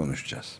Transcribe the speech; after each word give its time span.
konuşacağız. 0.00 0.58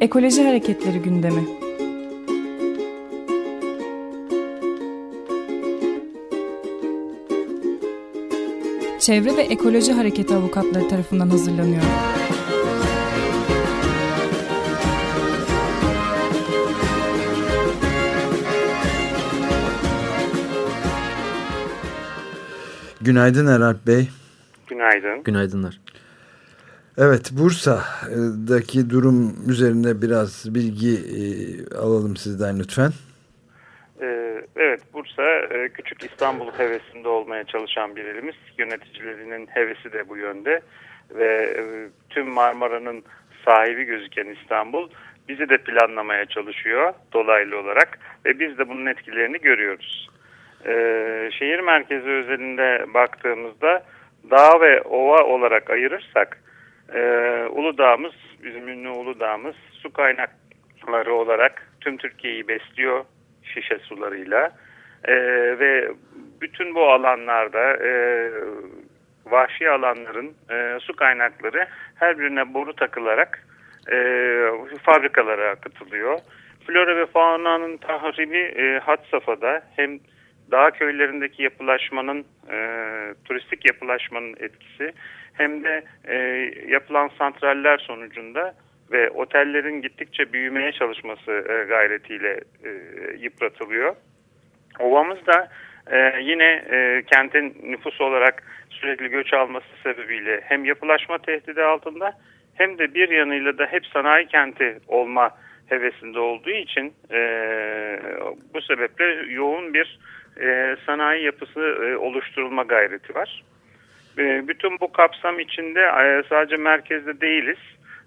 Ekoloji 0.00 0.44
Hareketleri 0.44 0.98
gündemi. 0.98 1.44
Çevre 9.00 9.36
ve 9.36 9.42
Ekoloji 9.42 9.92
Hareketi 9.92 10.34
avukatları 10.34 10.88
tarafından 10.88 11.30
hazırlanıyor. 11.30 11.82
Günaydın 23.00 23.46
Eralp 23.46 23.86
Bey. 23.86 24.08
Günaydın. 24.92 25.22
Günaydınlar. 25.22 25.80
Evet 26.98 27.30
Bursa'daki 27.32 28.90
durum 28.90 29.50
üzerinde 29.50 30.02
biraz 30.02 30.54
bilgi 30.54 30.94
e, 30.94 31.20
alalım 31.76 32.16
sizden 32.16 32.58
lütfen. 32.58 32.90
Ee, 34.00 34.42
evet 34.56 34.80
Bursa 34.92 35.22
e, 35.24 35.68
küçük 35.68 36.04
İstanbul 36.04 36.52
hevesinde 36.52 37.08
olmaya 37.08 37.44
çalışan 37.44 37.96
bir 37.96 38.04
ilimiz. 38.04 38.34
Yöneticilerinin 38.58 39.46
hevesi 39.46 39.92
de 39.92 40.08
bu 40.08 40.16
yönde. 40.16 40.60
Ve 41.10 41.54
e, 41.58 41.62
tüm 42.10 42.28
Marmara'nın 42.28 43.02
sahibi 43.44 43.84
gözüken 43.84 44.36
İstanbul 44.42 44.88
bizi 45.28 45.48
de 45.48 45.58
planlamaya 45.58 46.26
çalışıyor 46.26 46.92
dolaylı 47.12 47.58
olarak. 47.58 47.98
Ve 48.26 48.38
biz 48.38 48.58
de 48.58 48.68
bunun 48.68 48.86
etkilerini 48.86 49.38
görüyoruz. 49.38 50.08
Ee, 50.66 51.30
şehir 51.38 51.60
merkezi 51.60 52.08
özelinde 52.08 52.94
baktığımızda 52.94 53.82
dağ 54.30 54.60
ve 54.60 54.82
ova 54.82 55.24
olarak 55.24 55.70
ayırırsak 55.70 56.38
e, 56.94 57.00
Uludağ'ımız, 57.50 58.12
bizim 58.44 58.68
ünlü 58.68 58.88
Uludağ'ımız 58.88 59.54
su 59.72 59.92
kaynakları 59.92 61.14
olarak 61.14 61.72
tüm 61.80 61.96
Türkiye'yi 61.96 62.48
besliyor 62.48 63.04
şişe 63.42 63.78
sularıyla. 63.78 64.50
E, 65.04 65.14
ve 65.58 65.92
bütün 66.40 66.74
bu 66.74 66.90
alanlarda 66.92 67.76
e, 67.76 67.90
vahşi 69.26 69.70
alanların 69.70 70.34
e, 70.50 70.78
su 70.80 70.96
kaynakları 70.96 71.66
her 71.94 72.18
birine 72.18 72.54
boru 72.54 72.72
takılarak 72.72 73.44
e, 73.92 73.96
fabrikalara 74.82 75.50
akıtılıyor. 75.50 76.18
Flora 76.66 76.96
ve 76.96 77.06
faunanın 77.06 77.76
tahribi 77.76 78.38
e, 78.38 78.78
had 78.78 79.04
safhada 79.10 79.62
hem 79.76 79.98
dağ 80.50 80.70
köylerindeki 80.70 81.42
yapılaşmanın, 81.42 82.24
e, 82.50 82.58
turistik 83.24 83.66
yapılaşmanın 83.66 84.34
etkisi 84.40 84.92
hem 85.32 85.64
de 85.64 85.84
e, 86.04 86.16
yapılan 86.68 87.10
santraller 87.18 87.78
sonucunda 87.78 88.54
ve 88.92 89.10
otellerin 89.10 89.82
gittikçe 89.82 90.32
büyümeye 90.32 90.72
çalışması 90.72 91.32
e, 91.32 91.64
gayretiyle 91.64 92.40
e, 92.64 92.70
yıpratılıyor. 93.18 93.96
Ovamız 94.78 95.26
da 95.26 95.48
e, 95.90 96.20
yine 96.22 96.64
e, 96.70 97.02
kentin 97.12 97.56
nüfus 97.62 98.00
olarak 98.00 98.42
sürekli 98.70 99.08
göç 99.08 99.32
alması 99.32 99.66
sebebiyle 99.82 100.40
hem 100.44 100.64
yapılaşma 100.64 101.18
tehdidi 101.18 101.62
altında 101.62 102.12
hem 102.54 102.78
de 102.78 102.94
bir 102.94 103.08
yanıyla 103.08 103.58
da 103.58 103.66
hep 103.66 103.86
sanayi 103.86 104.26
kenti 104.26 104.78
olma 104.88 105.30
hevesinde 105.66 106.18
olduğu 106.18 106.50
için 106.50 106.92
e, 107.10 107.20
bu 108.54 108.60
sebeple 108.60 109.32
yoğun 109.32 109.74
bir 109.74 109.98
e, 110.40 110.76
sanayi 110.86 111.24
yapısı 111.24 111.60
e, 111.60 111.96
oluşturulma 111.96 112.62
gayreti 112.62 113.14
var. 113.14 113.44
E, 114.18 114.48
bütün 114.48 114.80
bu 114.80 114.92
kapsam 114.92 115.40
içinde 115.40 115.80
e, 115.80 116.22
sadece 116.28 116.56
merkezde 116.56 117.20
değiliz. 117.20 117.58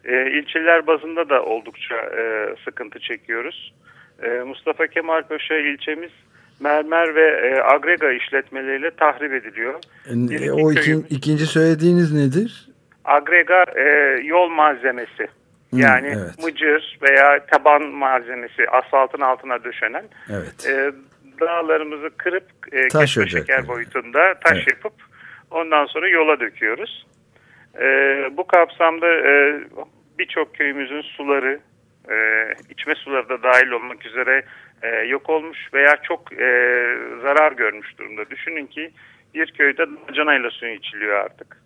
E, 0.05 0.31
ilçeler 0.31 0.87
bazında 0.87 1.29
da 1.29 1.43
oldukça 1.43 1.95
e, 1.95 2.55
sıkıntı 2.65 2.99
çekiyoruz. 2.99 3.73
E, 4.23 4.29
Mustafa 4.29 4.87
Kemal 4.87 5.23
Paşa 5.23 5.55
ilçemiz 5.55 6.11
mermer 6.59 7.15
ve 7.15 7.27
e, 7.27 7.61
agrega 7.61 8.11
işletmeleriyle 8.11 8.91
tahrip 8.91 9.33
ediliyor. 9.33 9.79
E, 10.45 10.51
o 10.51 10.71
ikin, 10.71 11.07
ikinci 11.09 11.45
söylediğiniz 11.45 12.13
nedir? 12.13 12.67
Agrega 13.05 13.63
e, 13.75 14.19
yol 14.23 14.49
malzemesi. 14.49 15.27
Yani 15.73 16.07
evet. 16.07 16.43
mıcır 16.43 16.99
veya 17.01 17.45
taban 17.45 17.83
malzemesi 17.83 18.69
asfaltın 18.69 19.21
altına 19.21 19.63
döşenen. 19.63 20.03
Evet. 20.29 20.67
E, 20.67 20.91
dağlarımızı 21.41 22.09
kırıp 22.17 22.45
e, 22.71 22.87
taş 22.87 23.13
şeker 23.13 23.67
boyutunda 23.67 24.33
taş 24.45 24.57
evet. 24.57 24.67
yapıp 24.67 24.93
ondan 25.51 25.85
sonra 25.85 26.09
yola 26.09 26.39
döküyoruz. 26.39 27.05
E, 27.79 27.85
bu 28.37 28.47
kapsamda 28.47 29.07
e, 29.07 29.61
birçok 30.19 30.55
köyümüzün 30.55 31.01
suları, 31.01 31.59
e, 32.09 32.15
içme 32.69 32.95
suları 32.95 33.29
da 33.29 33.43
dahil 33.43 33.71
olmak 33.71 34.05
üzere 34.05 34.43
e, 34.81 34.87
yok 34.87 35.29
olmuş 35.29 35.57
veya 35.73 35.97
çok 36.03 36.33
e, 36.33 36.47
zarar 37.21 37.51
görmüş 37.51 37.97
durumda. 37.97 38.29
Düşünün 38.29 38.65
ki 38.65 38.91
bir 39.33 39.51
köyde 39.51 39.85
canayla 40.13 40.49
suyu 40.49 40.73
içiliyor 40.73 41.15
artık. 41.15 41.61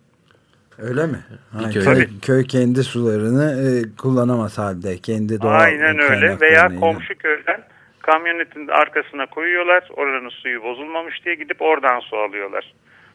Öyle 0.78 1.06
mi? 1.06 1.18
Ha, 1.52 1.70
köy, 1.70 2.06
köy 2.22 2.44
kendi 2.44 2.82
sularını 2.82 3.68
e, 3.68 3.96
kullanamaz 3.96 4.58
halde. 4.58 4.98
Kendi 4.98 5.40
doğal 5.40 5.60
Aynen 5.60 5.98
öyle 5.98 6.40
veya 6.40 6.80
komşu 6.80 7.18
köyden 7.18 7.60
kamyonetin 8.06 8.68
arkasına 8.68 9.26
koyuyorlar. 9.26 9.84
Oranın 9.96 10.28
suyu 10.28 10.62
bozulmamış 10.62 11.24
diye 11.24 11.34
gidip 11.34 11.62
oradan 11.62 12.00
su 12.00 12.16
alıyorlar. 12.16 12.72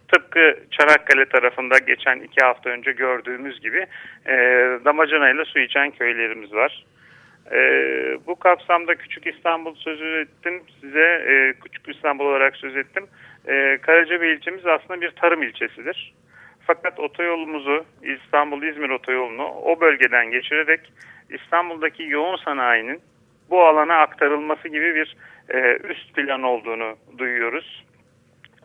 Tıpkı 0.08 0.60
Çanakkale 0.72 1.26
tarafında 1.26 1.78
geçen 1.78 2.20
iki 2.20 2.46
hafta 2.46 2.70
önce 2.70 2.92
gördüğümüz 2.92 3.62
gibi 3.62 3.86
e, 4.26 4.36
damacanayla 4.86 5.46
su 5.46 5.60
içen 5.60 5.92
köylerimiz 5.92 6.54
var. 6.54 6.86
E, 7.52 7.60
bu 8.28 8.36
kapsamda 8.40 8.96
Küçük 8.96 9.28
İstanbul 9.28 9.76
sözü 9.76 10.06
ettim 10.06 10.64
size. 10.82 11.24
E, 11.28 11.54
Küçük 11.64 11.96
İstanbul 11.96 12.26
olarak 12.26 12.56
söz 12.56 12.76
ettim. 12.76 13.08
E, 13.48 13.78
Karacabey 13.82 14.34
ilçemiz 14.34 14.66
aslında 14.66 15.02
bir 15.02 15.12
tarım 15.12 15.44
ilçesidir. 15.44 16.14
Fakat 16.68 17.00
otoyolumuzu 17.00 17.86
İstanbul-İzmir 18.02 18.90
otoyolunu 18.90 19.48
o 19.48 19.82
bölgeden 19.82 20.32
geçirerek 20.32 20.94
İstanbul'daki 21.30 22.04
yoğun 22.04 22.36
sanayinin 22.36 23.02
bu 23.52 23.66
alana 23.66 23.96
aktarılması 23.96 24.68
gibi 24.68 24.96
bir 24.96 25.16
e, 25.50 25.78
üst 25.78 26.14
plan 26.14 26.44
olduğunu 26.44 26.96
duyuyoruz. 27.18 27.84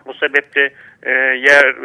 Bu 0.07 0.15
sebeple 0.15 0.73
e, 1.03 1.11
yer 1.13 1.77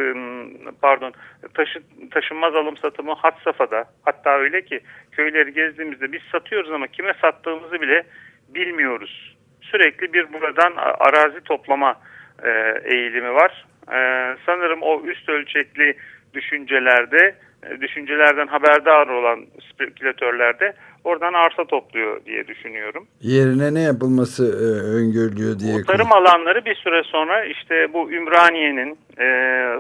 pardon 0.81 1.13
taşı, 1.53 1.81
taşınmaz 2.12 2.56
alım 2.56 2.78
satımı 2.78 3.13
hat 3.13 3.39
safhada 3.44 3.85
hatta 4.06 4.38
öyle 4.38 4.62
ki 4.62 4.79
köyleri 5.12 5.53
gezdiğimizde 5.53 6.12
biz 6.12 6.22
satıyoruz 6.31 6.72
ama 6.72 6.88
kime 6.88 7.13
sattığımızı 7.22 7.81
bile 7.81 8.03
bilmiyoruz. 8.50 9.35
Sürekli 9.62 10.13
bir 10.13 10.33
buradan 10.33 10.73
arazi 10.78 11.41
toplama 11.41 11.95
e, 12.44 12.81
eğilimi 12.83 13.33
var. 13.33 13.66
E, 13.91 14.00
sanırım 14.45 14.81
o 14.81 15.01
üst 15.01 15.29
ölçekli 15.29 15.97
düşüncelerde 16.34 17.36
e, 17.64 17.81
düşüncelerden 17.81 18.47
haberdar 18.47 19.08
olan 19.08 19.46
spekülatörlerde 19.74 20.74
oradan 21.03 21.34
arsa 21.34 21.66
topluyor 21.66 22.25
diye 22.25 22.47
düşünüyorum. 22.47 23.08
Yerine 23.22 23.74
ne 23.74 23.81
yapılması 23.81 24.44
e, 24.44 24.68
öngörülüyor 24.97 25.59
diye. 25.59 25.74
Bu 25.74 25.84
tarım 25.84 26.12
alanları 26.12 26.66
bir 26.66 26.75
süre 26.75 27.03
sonra 27.03 27.46
işte 27.46 27.94
bu 27.94 28.12
Ümraniye'nin, 28.12 28.97
e, 29.19 29.28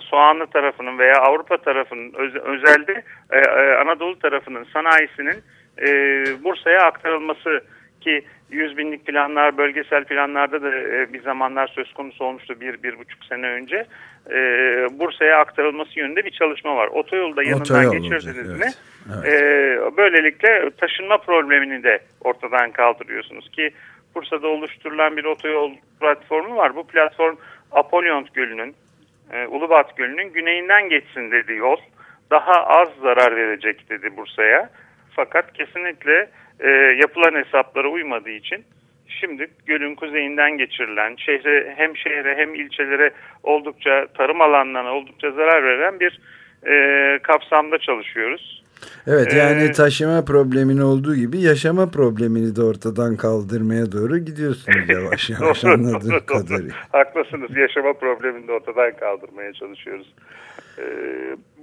Soğanlı 0.01 0.47
tarafının 0.47 0.97
veya 0.97 1.15
Avrupa 1.15 1.57
tarafının 1.57 2.13
öz, 2.13 2.35
özelde 2.35 3.03
e, 3.31 3.39
Anadolu 3.75 4.19
tarafının 4.19 4.65
sanayisinin 4.73 5.43
e, 5.77 5.87
Bursa'ya 6.43 6.81
aktarılması 6.81 7.61
ki 8.01 8.25
100 8.51 8.77
binlik 8.77 9.05
planlar, 9.05 9.57
bölgesel 9.57 10.03
planlarda 10.03 10.61
da 10.61 10.75
e, 10.75 11.13
bir 11.13 11.21
zamanlar 11.21 11.67
söz 11.67 11.93
konusu 11.93 12.25
olmuştu 12.25 12.61
bir, 12.61 12.83
bir 12.83 12.99
buçuk 12.99 13.25
sene 13.25 13.47
önce. 13.47 13.85
E, 14.29 14.37
Bursa'ya 14.99 15.39
aktarılması 15.39 15.99
yönünde 15.99 16.25
bir 16.25 16.31
çalışma 16.31 16.75
var. 16.75 16.87
Otoyolu 16.87 17.35
da 17.35 17.43
yanından 17.43 17.61
Otoyol 17.61 17.93
geçirdiniz 17.93 18.49
evet. 18.49 18.59
mi? 18.59 18.71
Evet. 19.15 19.33
E, 19.33 19.97
böylelikle 19.97 20.69
taşınma 20.77 21.17
problemini 21.17 21.83
de 21.83 21.99
ortadan 22.21 22.71
kaldırıyorsunuz 22.71 23.51
ki 23.51 23.71
Bursa'da 24.15 24.47
oluşturulan 24.47 25.17
bir 25.17 25.23
otoyol 25.23 25.71
platformu 25.99 26.55
var. 26.55 26.75
Bu 26.75 26.87
platform 26.87 27.35
Apollont 27.71 28.33
Gölü'nün, 28.33 28.75
Ulubat 29.47 29.97
Gölü'nün 29.97 30.33
güneyinden 30.33 30.89
geçsin 30.89 31.31
dedi 31.31 31.53
yol. 31.53 31.77
Daha 32.31 32.65
az 32.65 32.89
zarar 33.01 33.35
verecek 33.35 33.89
dedi 33.89 34.17
Bursa'ya. 34.17 34.69
Fakat 35.15 35.53
kesinlikle 35.53 36.29
e, 36.61 36.69
yapılan 37.01 37.43
hesaplara 37.43 37.87
uymadığı 37.87 38.29
için 38.29 38.63
şimdi 39.07 39.47
gölün 39.65 39.95
kuzeyinden 39.95 40.57
geçirilen 40.57 41.15
şehre 41.15 41.73
hem 41.77 41.97
şehre 41.97 42.35
hem 42.35 42.55
ilçelere 42.55 43.11
oldukça 43.43 44.07
tarım 44.17 44.41
alanlarına 44.41 44.93
oldukça 44.93 45.31
zarar 45.31 45.63
veren 45.63 45.99
bir 45.99 46.19
e, 46.67 47.19
kapsamda 47.19 47.77
çalışıyoruz. 47.77 48.61
Evet 49.07 49.33
yani 49.33 49.63
ee, 49.63 49.71
taşıma 49.71 50.25
probleminin 50.25 50.81
olduğu 50.81 51.15
gibi 51.15 51.41
yaşama 51.41 51.91
problemini 51.91 52.55
de 52.55 52.63
ortadan 52.63 53.17
kaldırmaya 53.17 53.91
doğru 53.91 54.17
gidiyorsunuz 54.17 54.89
yavaş 54.89 55.29
yavaş 55.29 55.65
anladığım 55.65 56.25
kadarıyla. 56.25 56.75
Haklısınız 56.91 57.57
yaşama 57.57 57.93
problemini 57.93 58.47
de 58.47 58.51
ortadan 58.51 58.91
kaldırmaya 58.99 59.53
çalışıyoruz. 59.53 60.13
Ee, 60.79 60.83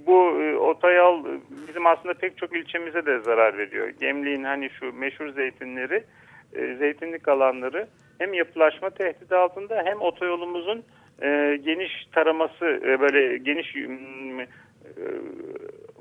bu 0.07 0.41
e, 0.41 0.55
otoyol 0.55 1.25
bizim 1.69 1.87
aslında 1.87 2.13
pek 2.13 2.37
çok 2.37 2.55
ilçemize 2.55 3.05
de 3.05 3.19
zarar 3.19 3.57
veriyor. 3.57 3.89
Gemliğin 3.89 4.43
hani 4.43 4.69
şu 4.79 4.93
meşhur 4.93 5.29
zeytinleri, 5.29 6.03
e, 6.53 6.75
zeytinlik 6.75 7.27
alanları 7.27 7.87
hem 8.19 8.33
yapılaşma 8.33 8.89
tehdidi 8.89 9.35
altında 9.35 9.83
hem 9.85 10.01
otoyolumuzun 10.01 10.83
e, 11.21 11.59
geniş 11.65 12.05
taraması 12.11 12.65
e, 12.65 12.99
böyle 12.99 13.37
geniş 13.37 13.75
e, 13.75 13.87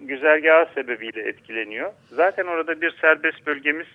güzergahı 0.00 0.74
sebebiyle 0.74 1.22
etkileniyor. 1.22 1.92
Zaten 2.10 2.46
orada 2.46 2.80
bir 2.80 2.90
serbest 3.00 3.46
bölgemiz, 3.46 3.86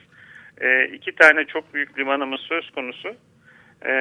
e, 0.62 0.86
iki 0.86 1.16
tane 1.16 1.46
çok 1.46 1.74
büyük 1.74 2.00
limanımız 2.00 2.42
söz 2.42 2.72
konusu. 2.72 3.16
E, 3.86 3.94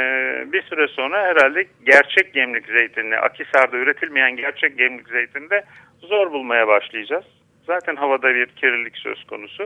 bir 0.53 0.63
süre 0.63 0.89
sonra 0.89 1.23
herhalde 1.23 1.67
gerçek 1.87 2.35
gemlik 2.35 2.67
zeytinini, 2.67 3.19
Akisar'da 3.19 3.77
üretilmeyen 3.77 4.37
gerçek 4.37 4.79
gemlik 4.79 5.09
zeytini 5.09 5.51
de 5.51 5.65
zor 6.01 6.33
bulmaya 6.33 6.69
başlayacağız. 6.69 7.25
Zaten 7.67 7.97
havada 7.97 8.35
bir 8.35 8.47
kirlilik 8.47 8.97
söz 8.97 9.25
konusu. 9.25 9.62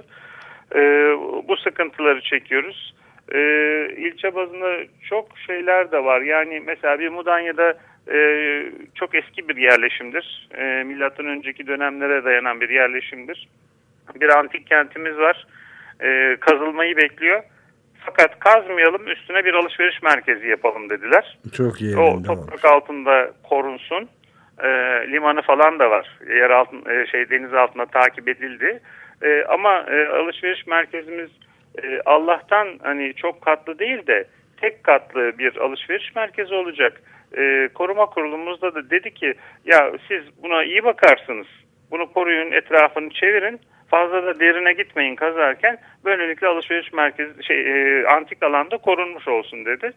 E, 0.75 0.81
bu 1.48 1.56
sıkıntıları 1.56 2.20
çekiyoruz. 2.20 2.94
E, 3.32 3.40
ilçe 3.96 4.34
bazında 4.34 4.76
çok 5.08 5.38
şeyler 5.46 5.93
de 5.93 6.04
var. 6.04 6.20
Yani 6.20 6.62
mesela 6.66 6.98
bir 6.98 7.08
Mudanya'da 7.08 7.78
e, 8.12 8.19
çok 8.94 9.14
eski 9.14 9.48
bir 9.48 9.56
yerleşimdir. 9.56 10.48
E, 10.58 10.84
milattan 10.84 11.26
önceki 11.26 11.66
dönemlere 11.66 12.25
dayanan 12.25 12.60
bir 12.60 12.69
yerleşimdir. 12.69 13.48
Bir 14.20 14.38
antik 14.38 14.66
kentimiz 14.66 15.16
var. 15.16 15.46
E, 16.00 16.37
kazılmayı 16.40 16.96
bekliyor. 16.96 17.43
Fakat 18.06 18.38
kazmayalım 18.38 19.08
üstüne 19.08 19.44
bir 19.44 19.54
alışveriş 19.54 20.02
merkezi 20.02 20.48
yapalım 20.48 20.90
dediler. 20.90 21.38
Çok 21.52 21.81
iyi. 21.81 21.96
O 21.96 22.22
toprak 22.22 22.64
var. 22.64 22.70
altında 22.70 23.32
korunsun. 23.43 24.08
E, 24.62 24.69
limanı 25.12 25.43
falan 25.43 25.79
da 25.79 25.91
var. 25.91 26.19
Yer 26.29 26.50
altın, 26.50 26.85
e, 26.91 27.06
şey 27.06 27.31
deniz 27.31 27.55
altında 27.55 27.87
takip 27.87 28.29
edildi. 28.29 28.81
E, 29.23 29.44
ama 29.44 29.87
e, 29.91 30.06
alışveriş 30.06 30.67
merkezimiz 30.67 31.31
e, 31.82 32.00
Allah'tan 32.06 32.69
hani 32.82 33.14
çok 33.14 33.43
katlı 33.43 33.79
değil 33.79 34.06
de 34.06 34.25
tek 34.61 34.85
katlı 34.85 35.38
bir 35.38 35.56
alışveriş 35.56 36.14
merkezi 36.14 36.55
olacak. 36.55 37.03
E, 37.37 37.69
koruma 37.75 38.06
kurulumuzda 38.06 38.75
da 38.75 38.91
dedi 38.91 39.14
ki 39.14 39.35
ya 39.64 39.93
siz 40.08 40.23
buna 40.43 40.64
iyi 40.64 40.85
bakarsınız. 40.85 41.47
Bunu 41.91 42.12
koruyun, 42.12 42.53
etrafını 42.53 43.11
çevirin. 43.11 43.61
Fazla 43.91 44.26
da 44.26 44.41
derine 44.41 44.73
gitmeyin 44.73 45.17
kazarken 45.17 45.79
böylelikle 46.05 46.47
alışveriş 46.47 46.93
merkezi 46.93 47.44
şey 47.44 47.61
e, 47.61 48.06
antik 48.06 48.43
alanda 48.43 48.76
korunmuş 48.79 49.29
olsun 49.29 49.64
dedi. 49.64 49.93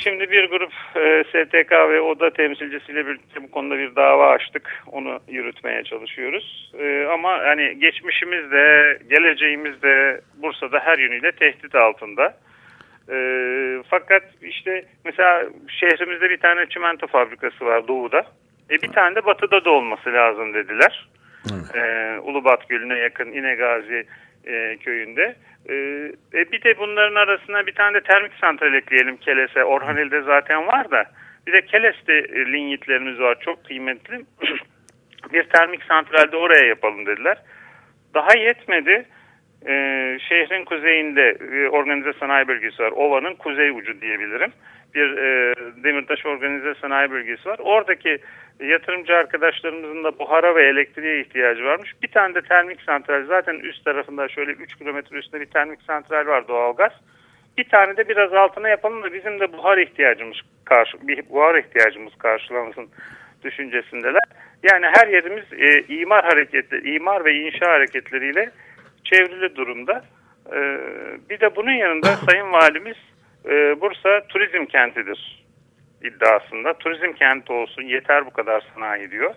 Şimdi 0.00 0.30
bir 0.30 0.50
grup 0.50 0.72
e, 0.96 1.24
STK 1.24 1.72
ve 1.72 2.00
ODA 2.00 2.30
temsilcisiyle 2.30 3.06
birlikte 3.06 3.42
bu 3.42 3.50
konuda 3.50 3.78
bir 3.78 3.96
dava 3.96 4.30
açtık. 4.30 4.82
Onu 4.86 5.20
yürütmeye 5.28 5.84
çalışıyoruz. 5.84 6.72
E, 6.78 7.06
ama 7.12 7.38
hani 7.38 7.78
geçmişimiz 7.78 8.50
de 8.50 8.98
geleceğimiz 9.10 9.82
de 9.82 10.20
Bursa'da 10.36 10.78
her 10.80 10.98
yönüyle 10.98 11.32
tehdit 11.32 11.74
altında. 11.74 12.36
E, 13.10 13.16
fakat 13.90 14.22
işte 14.42 14.84
mesela 15.04 15.46
şehrimizde 15.68 16.30
bir 16.30 16.38
tane 16.38 16.66
çimento 16.66 17.06
fabrikası 17.06 17.64
var 17.64 17.88
doğuda. 17.88 18.26
E, 18.70 18.82
bir 18.82 18.88
tane 18.88 19.14
de 19.14 19.26
batıda 19.26 19.64
da 19.64 19.70
olması 19.70 20.12
lazım 20.12 20.54
dediler. 20.54 21.08
E, 21.74 21.80
Ulubat 22.18 22.68
Gölü'ne 22.68 22.98
yakın 22.98 23.32
İnegazi 23.32 24.06
e, 24.48 24.76
köyünde. 24.76 25.36
E, 25.68 25.74
e, 26.34 26.52
bir 26.52 26.62
de 26.62 26.78
bunların 26.78 27.14
arasına 27.14 27.66
bir 27.66 27.74
tane 27.74 27.94
de 27.94 28.00
termik 28.00 28.32
santral 28.40 28.74
ekleyelim 28.74 29.16
Keles'e. 29.16 29.64
Orhaneli'de 29.64 30.22
zaten 30.22 30.66
var 30.66 30.90
da. 30.90 31.04
Bir 31.46 31.52
de 31.52 31.62
Keles'te 31.66 32.12
e, 32.12 32.46
linyitlerimiz 32.46 33.20
var 33.20 33.38
çok 33.40 33.64
kıymetli. 33.64 34.20
bir 35.32 35.42
termik 35.42 35.82
santralde 35.82 36.36
oraya 36.36 36.66
yapalım 36.66 37.06
dediler. 37.06 37.38
Daha 38.14 38.38
yetmedi. 38.38 39.04
E, 39.66 39.72
şehrin 40.28 40.64
kuzeyinde 40.64 41.36
e, 41.52 41.68
organize 41.68 42.12
sanayi 42.12 42.48
bölgesi 42.48 42.82
var. 42.82 42.90
Ova'nın 42.90 43.34
kuzey 43.34 43.70
ucu 43.70 44.00
diyebilirim. 44.00 44.52
Bir 44.94 45.16
e, 45.16 45.54
Demirtaş 45.84 46.26
organize 46.26 46.74
sanayi 46.74 47.10
bölgesi 47.10 47.48
var. 47.48 47.58
Oradaki 47.58 48.18
yatırımcı 48.60 49.16
arkadaşlarımızın 49.16 50.04
da 50.04 50.18
buhara 50.18 50.54
ve 50.54 50.68
elektriğe 50.68 51.20
ihtiyacı 51.20 51.64
varmış. 51.64 51.94
Bir 52.02 52.08
tane 52.08 52.34
de 52.34 52.42
termik 52.42 52.82
santral 52.82 53.26
zaten 53.26 53.54
üst 53.54 53.84
tarafında 53.84 54.28
şöyle 54.28 54.52
3 54.52 54.76
kilometre 54.76 55.16
üstünde 55.16 55.40
bir 55.40 55.50
termik 55.50 55.82
santral 55.82 56.26
var 56.26 56.48
doğalgaz. 56.48 56.92
Bir 57.58 57.68
tane 57.68 57.96
de 57.96 58.08
biraz 58.08 58.32
altına 58.32 58.68
yapalım 58.68 59.02
da 59.02 59.12
bizim 59.12 59.40
de 59.40 59.52
buhar 59.52 59.78
ihtiyacımız 59.78 60.36
karşı 60.64 61.08
bir 61.08 61.30
buhar 61.30 61.54
ihtiyacımız 61.54 62.14
karşılansın 62.18 62.88
düşüncesindeler. 63.44 64.22
Yani 64.62 64.86
her 64.94 65.08
yerimiz 65.08 65.44
e, 65.52 65.94
imar 65.94 66.24
hareketleri, 66.24 66.94
imar 66.94 67.24
ve 67.24 67.34
inşa 67.34 67.66
hareketleriyle 67.66 68.50
çevrili 69.04 69.56
durumda. 69.56 70.04
E, 70.52 70.78
bir 71.30 71.40
de 71.40 71.56
bunun 71.56 71.72
yanında 71.72 72.06
Sayın 72.30 72.52
Valimiz 72.52 72.96
e, 73.44 73.80
Bursa 73.80 74.26
turizm 74.28 74.64
kentidir 74.64 75.47
iddiasında. 76.02 76.74
Turizm 76.74 77.12
kenti 77.12 77.52
olsun 77.52 77.82
yeter 77.82 78.26
bu 78.26 78.30
kadar 78.30 78.64
sanayi 78.74 79.10
diyor. 79.10 79.34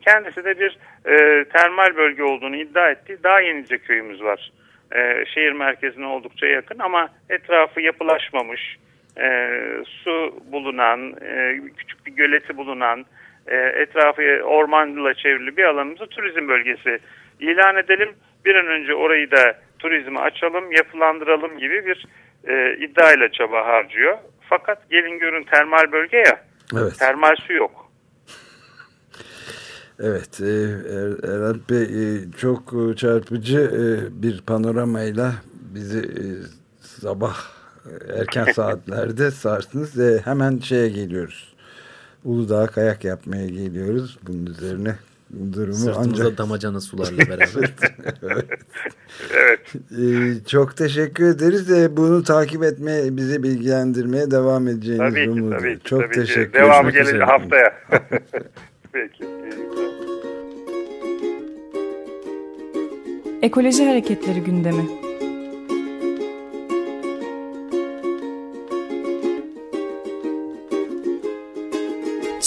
Kendisi 0.00 0.44
de 0.44 0.58
bir 0.60 0.78
e, 1.06 1.44
termal 1.44 1.96
bölge 1.96 2.22
olduğunu 2.22 2.56
iddia 2.56 2.90
etti. 2.90 3.18
Daha 3.22 3.40
Yenice 3.40 3.78
köyümüz 3.78 4.22
var. 4.22 4.52
E, 4.92 5.24
şehir 5.34 5.52
merkezine 5.52 6.06
oldukça 6.06 6.46
yakın 6.46 6.78
ama 6.78 7.08
etrafı 7.30 7.80
yapılaşmamış, 7.80 8.76
e, 9.20 9.50
su 9.84 10.34
bulunan, 10.52 11.14
e, 11.22 11.60
küçük 11.76 12.06
bir 12.06 12.12
göleti 12.12 12.56
bulunan, 12.56 13.06
e, 13.46 13.56
etrafı 13.56 14.22
ormanla 14.44 15.14
çevrili 15.14 15.56
bir 15.56 15.64
alanımızı 15.64 16.06
turizm 16.06 16.48
bölgesi 16.48 16.98
ilan 17.40 17.76
edelim. 17.76 18.08
Bir 18.44 18.54
an 18.54 18.66
önce 18.66 18.94
orayı 18.94 19.30
da 19.30 19.58
turizmi 19.78 20.18
açalım, 20.18 20.72
yapılandıralım 20.72 21.58
gibi 21.58 21.86
bir 21.86 22.06
e, 22.48 22.76
iddiayla 22.76 23.32
çaba 23.32 23.66
harcıyor. 23.66 24.18
Fakat 24.48 24.90
gelin 24.90 25.18
görün 25.18 25.44
termal 25.44 25.92
bölge 25.92 26.16
ya. 26.16 26.44
Evet. 26.76 26.98
Termal 26.98 27.36
su 27.46 27.52
yok. 27.52 27.88
Evet, 30.00 30.40
e, 30.40 30.44
er, 30.44 31.30
Erhat 31.30 31.70
Bey 31.70 31.82
e, 31.82 32.32
çok 32.38 32.74
çarpıcı 32.98 33.58
e, 33.58 34.22
bir 34.22 34.40
panoramayla 34.40 35.34
bizi 35.74 36.02
sabah 36.80 37.36
erken 38.18 38.44
saatlerde 38.52 39.30
sarsınız 39.30 39.98
ve 39.98 40.18
hemen 40.18 40.58
şeye 40.58 40.88
geliyoruz. 40.88 41.54
Uludağ 42.24 42.66
kayak 42.66 43.04
yapmaya 43.04 43.46
geliyoruz. 43.46 44.18
Bunun 44.22 44.46
üzerine 44.46 44.94
durumu 45.52 45.74
Sırtımıza 45.74 46.22
ancak... 46.24 46.38
damacana 46.38 46.80
sularla 46.80 47.18
beraber. 47.18 47.48
evet. 48.22 48.44
evet. 49.34 49.60
Ee, 49.98 50.44
çok 50.46 50.76
teşekkür 50.76 51.24
ederiz. 51.28 51.70
Ee, 51.70 51.96
bunu 51.96 52.24
takip 52.24 52.62
etmeye, 52.62 53.16
bizi 53.16 53.42
bilgilendirmeye 53.42 54.30
devam 54.30 54.68
edeceğiniz 54.68 55.14
tabii 55.14 55.34
ki, 55.34 55.50
tabii 55.50 55.78
ki, 55.78 55.84
Çok 55.84 56.02
tabii 56.02 56.14
teşekkür 56.14 56.50
ederim. 56.50 56.64
Devamı 56.64 56.90
gelir 56.90 57.20
haftaya. 57.20 57.74
Peki. 58.92 59.24
Ekoloji 63.42 63.86
Hareketleri 63.86 64.40
gündemi. 64.40 65.07